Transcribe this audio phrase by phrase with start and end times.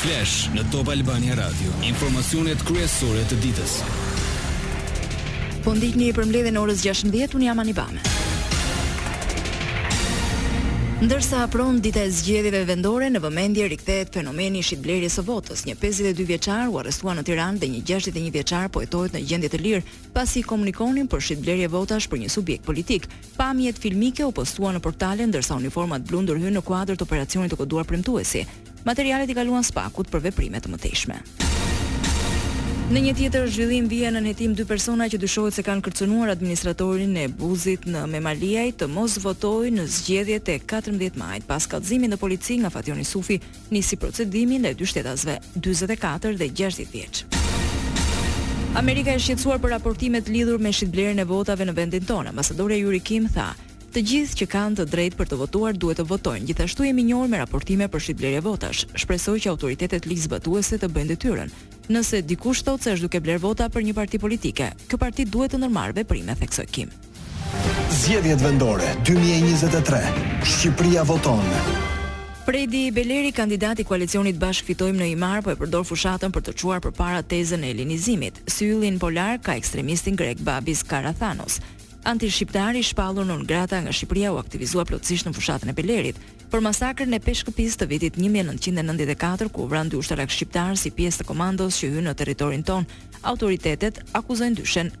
[0.00, 3.74] Flash në Top Albania Radio, informacionet kryesore të ditës.
[5.66, 8.00] Po ndihni për mbledhjen e orës 16, un jam Anibame.
[11.00, 15.62] Ndërsa apron dita e zgjedhjeve vendore në vëmendje rikthehet fenomeni i shitblerjes së votës.
[15.64, 19.48] Një 52 vjeçar u arrestua në Tiranë dhe një 61 vjeçar po hetohet në gjendje
[19.54, 19.80] të lirë
[20.12, 23.08] pasi komunikonin për shitblerje votash për një subjekt politik.
[23.40, 27.62] Pamjet filmike u postuan në portale ndërsa uniformat blu ndërhyjnë në kuadër të operacionit të
[27.64, 28.44] koduar premtuesi.
[28.84, 31.22] Materialet i kaluan spakut për veprime të mëtejshme.
[32.90, 37.12] Në një tjetër zhvillim vije në hetim dy persona që dyshohet se kanë kërcënuar administratorin
[37.22, 41.46] e buzit në Memaliaj të mos votojë në zgjedhjet e 14 majit.
[41.46, 43.36] Pas kallëzimit në polici nga fatjoni Sufi,
[43.70, 45.36] nisi procedimi ndaj dy shtetasve,
[45.68, 47.22] 44 dhe 60 vjeç.
[48.82, 52.34] Amerika e shqetësuar për raportimet lidhur me shitblerjen e votave në vendin tonë.
[52.34, 53.52] Ambasadori Yuri Kim tha,
[53.94, 56.46] Të gjithë që kanë të drejtë për të votuar duhet të votojnë.
[56.46, 58.84] Gjithashtu jemi njohur me raportime për shitblerje votash.
[58.94, 61.50] Shpresoj që autoritetet ligjzbatuese të bëjnë detyrën
[61.90, 64.70] nëse dikush thotë se është duke bler vota për një parti politike.
[64.88, 66.90] Kjo parti duhet të ndërmarrë veprime theksoi Kim.
[68.00, 70.00] Zgjedhjet vendore 2023.
[70.54, 71.42] Shqipëria voton.
[72.46, 76.80] Predi Beleri, kandidati koalicionit Bashk Fitojmë në Imar, po e përdor fushatën për të çuar
[76.82, 78.40] përpara tezën e helenizimit.
[78.50, 81.60] Syllin polar ka ekstremistin grek Babis Karathanos
[82.04, 86.16] antishqiptar i shpallur në Ungrata nga Shqipëria u aktivizua plotësisht në fushatën e Belerit.
[86.50, 91.28] Për masakrën e peshkëpis të vitit 1994, ku vran dy ushtarak shqiptar si pjesë të
[91.30, 92.88] komandos që hynë në territorin ton,
[93.22, 94.92] autoritetet akuzojnë dyshen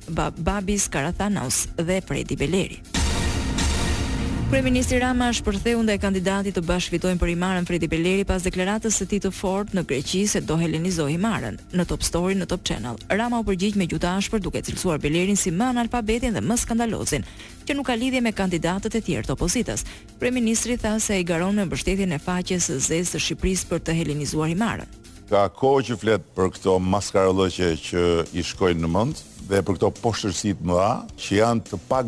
[0.44, 2.99] Babis Karathanaus dhe Fredi Beleri.
[4.50, 9.06] Kryeministri Rama është përtheu ndaj kandidatit të bashkëfitojnë për Imarën Fredi Beleri pas deklaratës së
[9.12, 11.58] tij të fortë në Greqi se do helenizojë Imarën.
[11.70, 15.38] Në Top Story në Top Channel, Rama u përgjigj me gjuta ashpër duke cilësuar Belerin
[15.38, 17.22] si më analfabetin dhe më skandalozin,
[17.62, 19.86] që nuk ka lidhje me kandidatët e tjerë të opozitës.
[20.18, 23.94] Kryeministri tha se ai garon në mbështetjen e faqes së zezë të Shqipërisë për të
[24.02, 24.90] helenizuar Imarën.
[25.30, 29.88] Ka kohë që flet për këtë maskarollëqe që i shkojnë në mend, dhe për këto
[30.00, 32.00] poshtërsi më dha, që janë të pa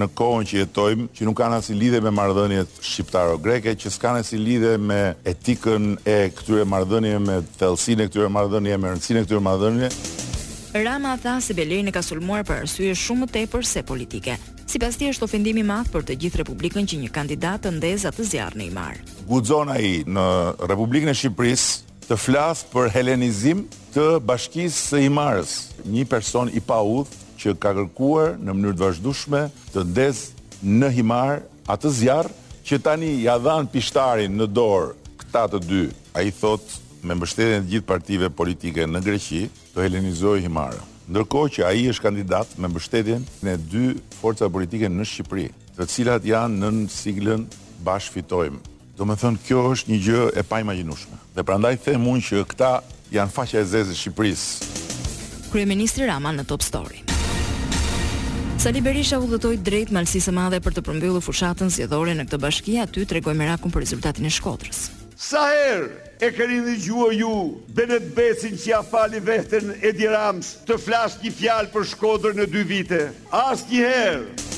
[0.00, 4.38] në kohën që jetojmë, që nuk kanë asë lidhe me mardhënjet shqiptaro-greke, që s'kanë asë
[4.40, 5.00] lidhe me
[5.30, 9.90] etikën e këtyre mardhënje, me thellësinë e këtyre mardhënje, me rëndësinë e këtyre mardhënje.
[10.86, 14.36] Rama tha se Belerin e ka sulmuar për arsye shumë më tepër se politike.
[14.70, 18.14] Sipas tij është ofendim i madh për të gjithë Republikën që një kandidat të ndezat
[18.20, 19.00] të zjarrë Neymar.
[19.26, 20.26] Guxon ai në
[20.70, 23.60] Republikën e Shqipërisë të flasë për helenizim
[23.94, 25.52] të bashkisë së imarës,
[25.86, 30.88] një person i pa udhë që ka kërkuar në mënyrë të vazhdushme të ndezë në
[30.96, 32.32] himar atë zjarë
[32.66, 33.36] që tani ja
[33.72, 34.90] pishtarin në dorë
[35.22, 35.84] këta të dy.
[36.18, 39.44] A i thotë me mbështetjen e gjithë partive politike në Greqi
[39.74, 40.82] të helenizoj himarë.
[41.10, 43.84] Ndërkohë që a i është kandidat me mbështetjen në dy
[44.18, 45.46] forca politike në Shqipëri,
[45.78, 47.46] të cilat janë në siglën
[47.86, 48.58] bashkë fitojmë
[48.98, 51.18] do me thënë kjo është një gjë e pa imaginushme.
[51.36, 52.70] Dhe prandaj them unë që këta
[53.14, 55.50] janë faqja e zezë Shqipërisë.
[55.50, 57.04] Kryeministri Rama në Top Story.
[58.60, 62.76] Sali Berisha u dhëtoj drejt malsisë madhe për të përmbyllu fushatën zjedhore në këtë bashki,
[62.82, 64.82] aty të regoj me rakun për rezultatin e shkodrës.
[65.20, 65.88] Sa herë
[66.24, 67.32] e këri dhe gjua ju,
[67.76, 72.48] benet besin që ja fali vehten e Rams të flasht një fjalë për shkodrë në
[72.52, 73.02] dy vite.
[73.32, 74.48] As një herë!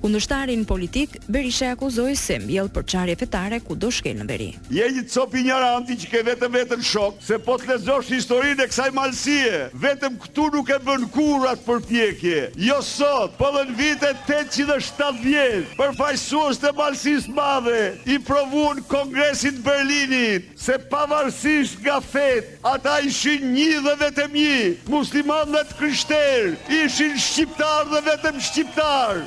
[0.00, 4.46] Kundështarin politik, Berisha akuzoi se mbjell për çarje fetare ku do shkel në veri.
[4.72, 8.68] Je një cop ignorant që ke vetëm vetëm shok, se po të lezosh historinë e
[8.70, 12.40] kësaj malësie, vetëm këtu nuk e bën kur atë përpjekje.
[12.68, 18.86] Jo sot, po dhe në vitet 870 vjetë, përfajsuos të malësis madhe, i provu në
[18.90, 19.60] kongresin
[20.60, 26.52] se pavarësisht nga fet, ata ishin një dhe vetëm një, muslimat dhe të kryshter,
[26.84, 29.24] ishin shqiptar dhe vetëm shqiptar.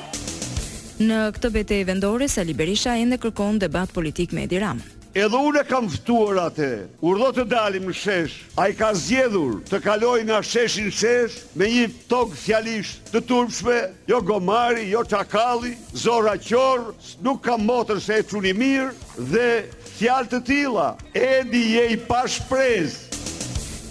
[0.94, 4.92] Në këtë betejë vendore, Sali Berisha ende kërkon debat politik me Edi Ramën.
[5.14, 6.70] Edhe unë e kam ftuar atë.
[7.00, 8.34] do të dalim në shesh.
[8.56, 13.76] Ai ka zgjedhur të kaloj nga sheshi në shesh me një tok fjalish të turpshme,
[14.08, 19.66] jo gomari, jo çakalli, zora qor, nuk ka motër se e çuni mirë dhe
[19.98, 20.96] fjalë të tilla.
[21.14, 22.98] Edi je i pa shpresë.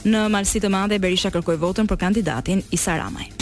[0.07, 3.32] Në malësi të madhe Berisha kërkoi votën për kandidatin Isa Ramaj.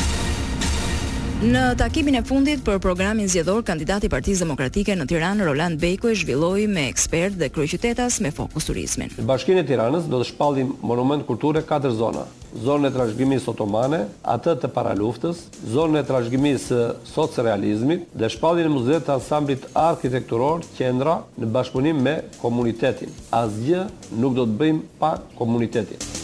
[1.41, 5.89] Në takimin e fundit për programin zgjedhor kandidati i Partisë Demokratike në Tiranë Roland e
[6.13, 9.09] zhvilloi me ekspertë dhe kryeqytetas me fokus turizmin.
[9.17, 12.27] Në Bashkinë e Tiranës do të shpallim monument kulturë katër zona:
[12.61, 14.03] zonën e trashëgimisë otomane,
[14.35, 15.41] atë të paraluftës,
[15.73, 22.19] zonën e trashëgimisë socrealizmit dhe shpalljen e muzeut të ansamblit arkitekturor Qendra në bashkëpunim me
[22.37, 23.09] komunitetin.
[23.41, 23.87] Asgjë
[24.21, 26.20] nuk do të bëjmë pa komunitetin.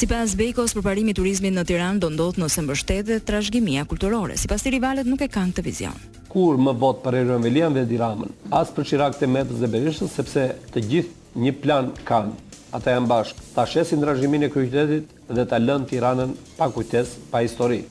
[0.00, 4.32] Sipas Bejkos, përparimi i turizmit në Tiranë do ndodh nëse mbështetet trashëgimia kulturore.
[4.40, 5.98] Sipas të rivalet nuk e kanë këtë vizion.
[6.32, 10.08] Kur më bot për Erion Velian dhe Diramën, as për Shirak të Metës dhe Berishën,
[10.08, 12.32] sepse të gjithë një plan kanë.
[12.78, 17.44] Ata janë bashkë, ta shesin drajshimin e kryqetetit dhe ta lënë Tiranën pa kujtes, pa
[17.44, 17.82] histori.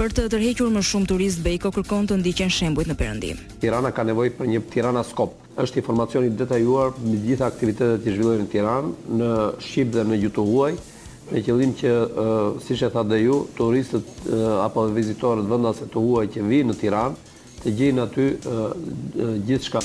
[0.00, 3.38] Për të tërhequr më shumë turist, Bejko kërkon të ndiqen shembujt në Perëndim.
[3.62, 5.38] Tirana ka nevojë për një Tirana Skop.
[5.54, 9.30] Êshtë informacionit detajuar me gjitha aktivitetet që zhvillojnë në Tiranë, në
[9.68, 10.74] Shqip dhe në huaj
[11.32, 11.90] me qëllim që,
[12.64, 14.26] si që tha dhe ju, turistët
[14.66, 17.26] apo vizitorët se të huaj që vinë në Tiranë,
[17.60, 18.26] të gjinë aty
[19.46, 19.84] gjithë shka.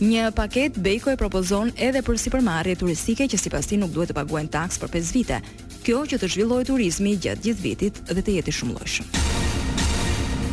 [0.00, 3.92] Një paket Bejko e propozon edhe për si përmarje turistike që si pas ti nuk
[3.92, 5.42] duhet të paguen taks për 5 vite,
[5.84, 9.16] kjo që të zhvilloj turizmi gjatë gjithë vitit dhe të jeti shumë lojshëm.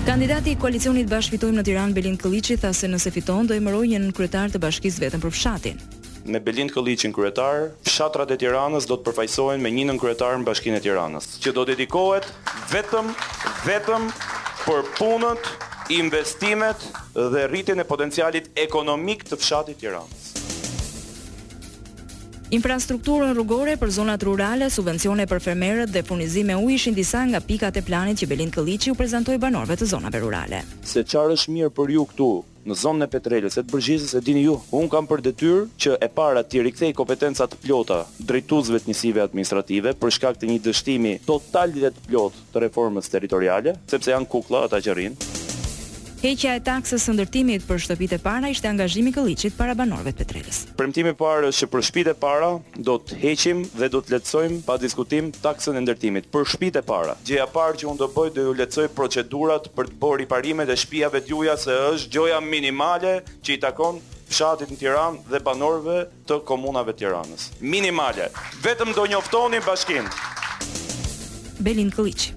[0.07, 3.87] Kandidati i koalicionit bashkëfitojmë në Tiranë Belin Këliqi tha se nëse fiton do i mëroj
[3.95, 5.87] një kryetar të bashkisë vetëm për fshatin
[6.29, 10.47] me Belind Kolliçin kryetar, fshatrat e Tiranës do të përfaqësohen me një nën kryetar në
[10.49, 12.27] Bashkinë e Tiranës, që do dedikohet
[12.73, 13.11] vetëm
[13.67, 14.09] vetëm
[14.65, 15.41] për punën,
[15.97, 16.83] investimet
[17.15, 20.26] dhe rritjen e potencialit ekonomik të fshatit Tiranës.
[22.55, 27.41] Infrastrukturën rrugore për zonat rurale, subvencione për fermerët dhe punizime me ujë ishin disa nga
[27.43, 30.61] pikat e planit që Belind Kolliçi u prezantoi banorëve të zonave rurale.
[30.81, 32.29] Se çfarë është mirë për ju këtu
[32.67, 35.97] në zonën e Petrelës, e të Bërgjisës, e dini ju, un kam për detyrë që
[36.03, 38.01] e para ti rikthej kompetenca të plota
[38.31, 43.11] drejtuesve të njësive administrative për shkak të një dështimi total dhe të plot të reformës
[43.11, 44.95] territoriale, sepse janë kukla ata që
[46.27, 50.11] Heqja e taksës së ndërtimit për shtëpitë e para ishte angazhimi i Kolliçit para banorëve
[50.11, 50.57] të Petrelës.
[50.75, 52.49] Premtimi i parë është që për shtëpitë e para
[52.89, 56.85] do të heqim dhe do të lehtësojmë pa diskutim taksën e ndërtimit për shtëpitë e
[56.89, 57.15] para.
[57.29, 60.71] Gjëja e parë që unë do bëj do ju lehtësoj procedurat për të bërë riparimet
[60.73, 63.13] e shtëpijave të juaja se është gjoja minimale
[63.47, 67.47] që i takon fshatit në Tiranë dhe banorëve të komunave të Tiranës.
[67.63, 68.27] Minimale.
[68.67, 70.11] Vetëm do njoftoni bashkim.
[71.63, 72.35] Belin Kolliçi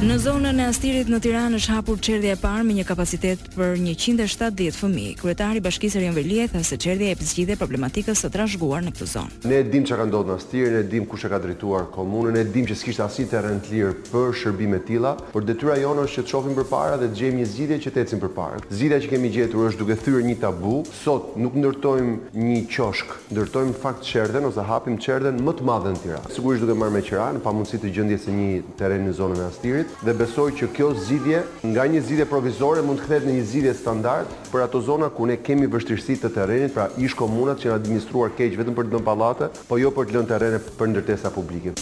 [0.00, 3.74] Në zonën e Astirit në Tiranë është hapur çerdhja e parë me një kapacitet për
[3.76, 5.10] 170 fëmijë.
[5.20, 9.08] Kryetari i Bashkisë Rion Velie tha se çerdhja e zgjidhje problematikës së trashëguar në këtë
[9.10, 9.40] zonë.
[9.50, 11.90] Ne e dimë çka ka ndodhur në Astir, ne e dimë kush e ka drejtuar
[11.92, 15.44] komunën, ne e dimë që s'kishte asnjë terren të lirë për shërbime të tilla, por
[15.44, 18.24] detyra jonë është që të shohim përpara dhe të gjejmë një zgjidhje që të ecim
[18.24, 18.64] përpara.
[18.72, 20.78] Zgjidhja që kemi gjetur është duke thyer një tabu.
[21.02, 26.00] Sot nuk ndërtojmë një qoshk, ndërtojmë fakt çerdhen ose hapim çerdhen më të madhe në
[26.06, 26.32] Tiranë.
[26.40, 28.50] Sigurisht duhet marrë me qira në pamundësi të gjendjes së një
[28.80, 31.42] terreni në zonën e Astirit dhe besoj që kjo zgjidhje
[31.72, 35.26] nga një zgjidhje provizore mund të kthehet në një zgjidhje standard për ato zona ku
[35.28, 38.94] ne kemi vështirësi të terrenit, pra ish komunat që janë administruar keq vetëm për të
[38.94, 41.74] dhënë pallate, po jo për të lënë terrene për ndërtesa publike.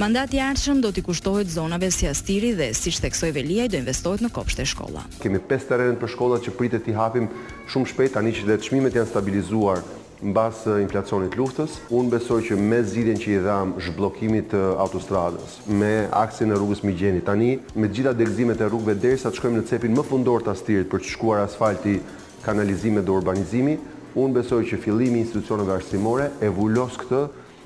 [0.00, 4.24] Mandati i arshëm do t'i kushtohet zonave si Astiri dhe siç theksoi Velia, do investohet
[4.26, 5.04] në kopshte shkolla.
[5.22, 7.28] Kemi 5 terenet për shkolla që pritet t'i hapim
[7.70, 9.84] shumë shpejt tani që dhe çmimet janë stabilizuar
[10.24, 11.78] mbas inflacionit luftës.
[11.94, 16.82] Unë besoj që me zirin që i dham zhblokimit të autostradës, me aksin e rrugës
[16.86, 20.54] Migjeni, tani me gjitha degzimet e rrugëve derisa të shkojmë në cepin më fundor të
[20.54, 21.98] astirit për të shkuar asfalti
[22.44, 23.76] kanalizime dhe urbanizimi,
[24.14, 27.24] unë besoj që fillimi institucionëve arsimore e vullos këtë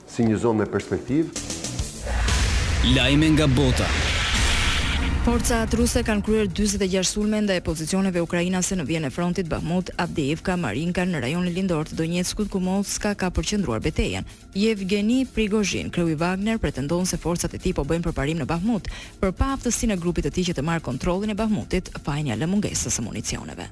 [0.09, 1.57] si një zonë me perspektivë.
[2.97, 3.89] Lajme nga bota.
[5.29, 10.55] Forcat ruse kanë kryer 46 sulme ndaj pozicioneve ukrainase në vijën e frontit Bahmut, Avdiivka,
[10.57, 14.25] Marinka në rajonin lindor të Donetskut ku Moskva ka përqendruar betejën.
[14.57, 18.89] Yevgeni Prigozhin, kreu i Wagner, pretendon se forcat e tij po bëjnë përparim në Bahmut,
[19.21, 22.49] për pa aftësinë e grupit të tij që të marrë kontrollin e Bahmutit, fajnja lë
[22.49, 23.69] mungesës së municioneve.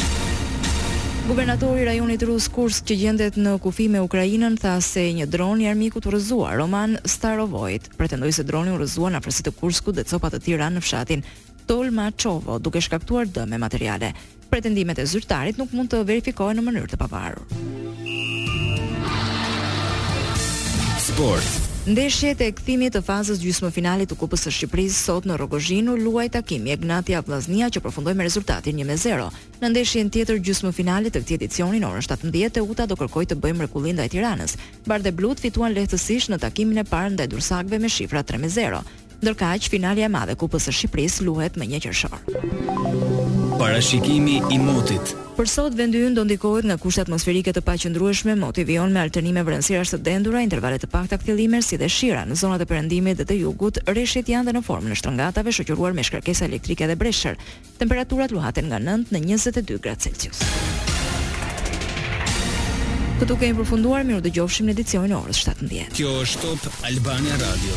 [1.26, 5.58] Gubernatori i rajonit rus Kursk që gjendet në kufi me Ukrainën tha se një dron
[5.58, 9.98] i armikut u rrëzuar, Roman Starovojt, pretendoi se droni u rrëzuar në afërsitë të Kurskut
[9.98, 11.24] dhe copa të tjera në fshatin
[11.66, 14.12] Tolma Çovo, duke shkaktuar dëm me materiale.
[14.50, 17.42] Pretendimet e zyrtarit nuk mund të verifikohen në mënyrë të pavarur.
[21.06, 21.62] Sport.
[21.86, 26.72] Ndeshjet e kthimit të fazës gjysmëfinale të Kupës së Shqipërisë sot në Rogozhinu luaj takimi
[26.74, 29.30] Egnatia Vllaznia që përfundoi me rezultatin 1-0.
[29.62, 33.60] Në ndeshjen tjetër gjysmëfinale të këtij edicioni në orën 17:00 Teuta do kërkojë të bëjmë
[33.62, 34.56] mrekullinë ndaj Tiranës.
[34.90, 38.82] Bardhe blut fituan lehtësisht në takimin e parë ndaj Durrësakëve me shifra 3-0
[39.22, 42.18] që finalja e madhe e Kupës së Shqipërisë luhet më 1 qershor.
[43.58, 45.14] Parashikimi i motit.
[45.36, 49.42] Për sot vendi ynë do ndikohet nga kushtet atmosferike të paqëndrueshme, moti vijon me alternime
[49.44, 53.24] vranësirash të dendura, intervale të pakta kthjellimer si dhe shira në zonat e perëndimit dhe
[53.28, 53.78] të jugut.
[53.86, 57.36] Reshit janë dhe në formë në shtrëngatave shoqëruar me shkarkesa elektrike dhe breshër.
[57.78, 60.44] Temperaturat luhaten nga 9 në 22 gradë Celsius.
[63.20, 65.92] Këtu kemi përfunduar, mirë dëgjofshim në edicionin e orës 17.
[65.96, 67.76] Kjo është Top Albania Radio.